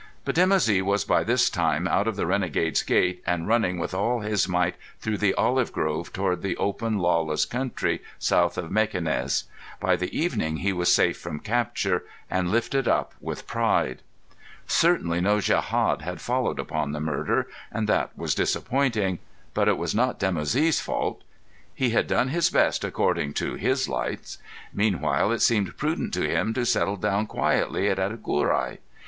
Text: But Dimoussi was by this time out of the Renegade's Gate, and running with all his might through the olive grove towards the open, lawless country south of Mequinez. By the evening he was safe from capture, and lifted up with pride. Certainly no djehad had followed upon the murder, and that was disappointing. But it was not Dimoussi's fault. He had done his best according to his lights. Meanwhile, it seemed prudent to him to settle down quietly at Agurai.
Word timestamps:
But 0.25 0.33
Dimoussi 0.33 0.81
was 0.81 1.05
by 1.05 1.23
this 1.23 1.47
time 1.47 1.87
out 1.87 2.07
of 2.07 2.15
the 2.15 2.25
Renegade's 2.25 2.81
Gate, 2.81 3.21
and 3.23 3.47
running 3.47 3.77
with 3.77 3.93
all 3.93 4.21
his 4.21 4.47
might 4.49 4.73
through 4.99 5.19
the 5.19 5.35
olive 5.35 5.71
grove 5.71 6.11
towards 6.11 6.41
the 6.41 6.57
open, 6.57 6.97
lawless 6.97 7.45
country 7.45 8.01
south 8.17 8.57
of 8.57 8.71
Mequinez. 8.71 9.43
By 9.79 9.95
the 9.95 10.09
evening 10.17 10.57
he 10.57 10.73
was 10.73 10.91
safe 10.91 11.19
from 11.19 11.39
capture, 11.39 12.03
and 12.31 12.49
lifted 12.49 12.87
up 12.87 13.13
with 13.21 13.45
pride. 13.45 14.01
Certainly 14.65 15.21
no 15.21 15.37
djehad 15.37 16.01
had 16.01 16.19
followed 16.19 16.57
upon 16.57 16.93
the 16.93 16.99
murder, 16.99 17.47
and 17.71 17.87
that 17.87 18.09
was 18.17 18.33
disappointing. 18.33 19.19
But 19.53 19.67
it 19.67 19.77
was 19.77 19.93
not 19.93 20.19
Dimoussi's 20.19 20.79
fault. 20.79 21.21
He 21.75 21.91
had 21.91 22.07
done 22.07 22.29
his 22.29 22.49
best 22.49 22.83
according 22.83 23.35
to 23.35 23.53
his 23.53 23.87
lights. 23.87 24.39
Meanwhile, 24.73 25.31
it 25.33 25.41
seemed 25.43 25.77
prudent 25.77 26.11
to 26.15 26.27
him 26.27 26.55
to 26.55 26.65
settle 26.65 26.97
down 26.97 27.27
quietly 27.27 27.87
at 27.87 27.99
Agurai. 27.99 28.79